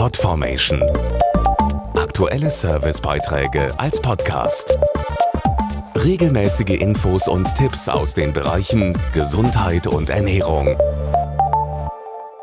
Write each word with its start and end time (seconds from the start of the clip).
Podformation. 0.00 0.82
Aktuelle 1.94 2.50
Servicebeiträge 2.50 3.68
als 3.78 4.00
Podcast. 4.00 4.78
Regelmäßige 5.94 6.80
Infos 6.80 7.28
und 7.28 7.54
Tipps 7.54 7.86
aus 7.86 8.14
den 8.14 8.32
Bereichen 8.32 8.96
Gesundheit 9.12 9.86
und 9.86 10.08
Ernährung. 10.08 10.74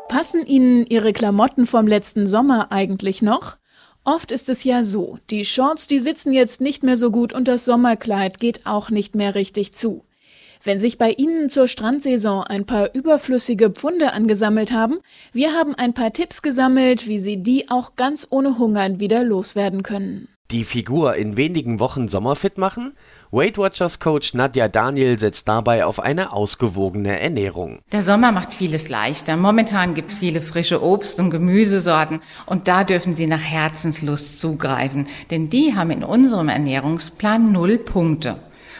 Passen 0.08 0.46
Ihnen 0.46 0.86
Ihre 0.86 1.12
Klamotten 1.12 1.66
vom 1.66 1.88
letzten 1.88 2.28
Sommer 2.28 2.70
eigentlich 2.70 3.22
noch? 3.22 3.56
Oft 4.04 4.30
ist 4.30 4.48
es 4.48 4.62
ja 4.62 4.84
so, 4.84 5.18
die 5.28 5.44
Shorts, 5.44 5.88
die 5.88 5.98
sitzen 5.98 6.32
jetzt 6.32 6.60
nicht 6.60 6.84
mehr 6.84 6.96
so 6.96 7.10
gut 7.10 7.32
und 7.32 7.48
das 7.48 7.64
Sommerkleid 7.64 8.38
geht 8.38 8.66
auch 8.66 8.88
nicht 8.90 9.16
mehr 9.16 9.34
richtig 9.34 9.74
zu. 9.74 10.04
Wenn 10.68 10.80
sich 10.80 10.98
bei 10.98 11.12
Ihnen 11.12 11.48
zur 11.48 11.66
Strandsaison 11.66 12.42
ein 12.42 12.66
paar 12.66 12.94
überflüssige 12.94 13.70
Pfunde 13.70 14.12
angesammelt 14.12 14.70
haben, 14.70 14.98
wir 15.32 15.54
haben 15.54 15.74
ein 15.74 15.94
paar 15.94 16.12
Tipps 16.12 16.42
gesammelt, 16.42 17.06
wie 17.08 17.20
Sie 17.20 17.42
die 17.42 17.70
auch 17.70 17.96
ganz 17.96 18.26
ohne 18.28 18.58
Hungern 18.58 19.00
wieder 19.00 19.24
loswerden 19.24 19.82
können. 19.82 20.28
Die 20.50 20.64
Figur 20.64 21.16
in 21.16 21.38
wenigen 21.38 21.80
Wochen 21.80 22.06
sommerfit 22.08 22.58
machen? 22.58 22.92
Weight 23.30 23.56
Watchers 23.56 23.98
Coach 23.98 24.34
Nadja 24.34 24.68
Daniel 24.68 25.18
setzt 25.18 25.48
dabei 25.48 25.86
auf 25.86 26.00
eine 26.00 26.34
ausgewogene 26.34 27.18
Ernährung. 27.18 27.80
Der 27.92 28.02
Sommer 28.02 28.30
macht 28.30 28.52
vieles 28.52 28.90
leichter. 28.90 29.38
Momentan 29.38 29.94
gibt's 29.94 30.14
viele 30.14 30.42
frische 30.42 30.82
Obst- 30.82 31.18
und 31.18 31.30
Gemüsesorten 31.30 32.20
und 32.44 32.68
da 32.68 32.84
dürfen 32.84 33.14
Sie 33.14 33.26
nach 33.26 33.42
Herzenslust 33.42 34.38
zugreifen, 34.38 35.06
denn 35.30 35.48
die 35.48 35.74
haben 35.74 35.90
in 35.90 36.04
unserem 36.04 36.50
Ernährungsplan 36.50 37.52
null 37.52 37.78
Punkte. 37.78 38.36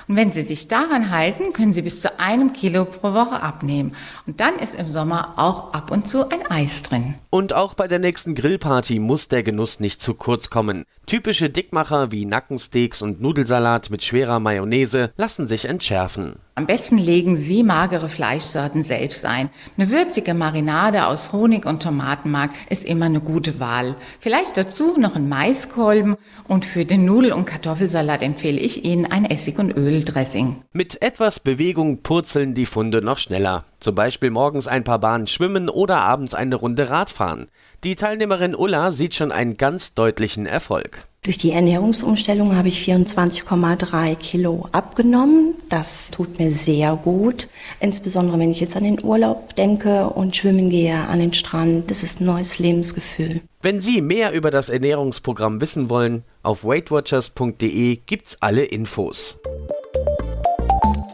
Und 0.08 0.16
wenn 0.16 0.32
Sie 0.32 0.42
sich 0.42 0.68
daran 0.68 1.10
halten, 1.10 1.52
können 1.52 1.74
Sie 1.74 1.82
bis 1.82 2.00
zu 2.00 2.18
einem 2.18 2.54
Kilo 2.54 2.86
pro 2.86 3.12
Woche 3.12 3.42
abnehmen. 3.42 3.94
Und 4.26 4.40
dann 4.40 4.56
ist 4.56 4.74
im 4.74 4.90
Sommer 4.90 5.34
auch 5.36 5.74
ab 5.74 5.90
und 5.90 6.08
zu 6.08 6.28
ein 6.30 6.50
Eis 6.50 6.82
drin. 6.82 7.14
Und 7.28 7.52
auch 7.52 7.74
bei 7.74 7.88
der 7.88 7.98
nächsten 7.98 8.34
Grillparty 8.34 8.98
muss 9.00 9.28
der 9.28 9.42
Genuss 9.42 9.80
nicht 9.80 10.00
zu 10.00 10.14
kurz 10.14 10.48
kommen. 10.48 10.84
Typische 11.06 11.50
Dickmacher 11.50 12.10
wie 12.10 12.24
Nackensteaks 12.24 13.02
und 13.02 13.20
Nudelsalat 13.20 13.91
mit 13.91 14.02
schwerer 14.02 14.41
Mayonnaise 14.41 15.10
lassen 15.16 15.46
sich 15.46 15.66
entschärfen. 15.66 16.36
Am 16.59 16.67
besten 16.67 16.98
legen 16.98 17.37
Sie 17.37 17.62
magere 17.62 18.09
Fleischsorten 18.09 18.83
selbst 18.83 19.25
ein. 19.25 19.48
Eine 19.77 19.91
würzige 19.91 20.34
Marinade 20.34 21.06
aus 21.06 21.33
Honig 21.33 21.64
und 21.64 21.84
Tomatenmark 21.84 22.51
ist 22.69 22.84
immer 22.84 23.05
eine 23.05 23.20
gute 23.20 23.61
Wahl. 23.61 23.95
Vielleicht 24.19 24.56
dazu 24.56 24.98
noch 24.98 25.14
ein 25.14 25.29
Maiskolben 25.29 26.17
und 26.48 26.64
für 26.64 26.84
den 26.84 27.05
Nudel- 27.05 27.31
und 27.31 27.45
Kartoffelsalat 27.45 28.23
empfehle 28.23 28.59
ich 28.59 28.84
Ihnen 28.84 29.06
ein 29.06 29.25
Essig- 29.25 29.61
und 29.61 29.77
Öldressing. 29.77 30.56
Mit 30.73 31.01
etwas 31.01 31.39
Bewegung 31.39 32.03
purzeln 32.03 32.56
die 32.56 32.67
Funde 32.67 33.03
noch 33.03 33.19
schneller. 33.19 33.64
Zum 33.79 33.95
Beispiel 33.95 34.31
morgens 34.31 34.67
ein 34.67 34.83
paar 34.83 34.98
Bahnen 34.98 35.29
schwimmen 35.29 35.69
oder 35.69 36.01
abends 36.01 36.34
eine 36.34 36.56
Runde 36.56 36.91
Radfahren. 36.91 37.47
Die 37.84 37.95
Teilnehmerin 37.95 38.56
Ulla 38.56 38.91
sieht 38.91 39.14
schon 39.14 39.31
einen 39.31 39.59
ganz 39.59 39.95
deutlichen 39.95 40.45
Erfolg. 40.45 41.06
Durch 41.22 41.36
die 41.36 41.50
Ernährungsumstellung 41.50 42.56
habe 42.56 42.69
ich 42.69 42.80
24,3 42.88 44.14
Kilo 44.14 44.69
abgenommen. 44.72 45.55
Das 45.69 46.11
tut 46.11 46.38
mir 46.38 46.50
sehr 46.50 46.97
gut. 46.97 47.48
Insbesondere 47.80 48.38
wenn 48.38 48.50
ich 48.50 48.61
jetzt 48.61 48.77
an 48.77 48.84
den 48.84 49.02
Urlaub 49.02 49.55
denke 49.56 50.08
und 50.11 50.36
schwimmen 50.36 50.70
gehe 50.70 50.94
an 50.94 51.19
den 51.19 51.33
Strand. 51.33 51.91
Das 51.91 52.02
ist 52.02 52.20
ein 52.20 52.27
neues 52.27 52.58
Lebensgefühl. 52.58 53.41
Wenn 53.62 53.80
Sie 53.80 54.00
mehr 54.00 54.33
über 54.33 54.52
das 54.52 54.69
Ernährungsprogramm 54.69 55.61
wissen 55.61 55.91
wollen, 55.91 56.22
auf 56.44 56.64
weightwatchers.de 56.64 57.96
gibt's 58.06 58.39
alle 58.41 58.64
Infos. 58.64 59.39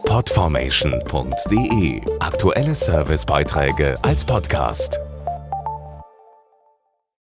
Podformation.de 0.05 2.01
Aktuelle 2.19 2.75
Servicebeiträge 2.75 3.97
als 4.03 4.23
Podcast. 4.23 4.99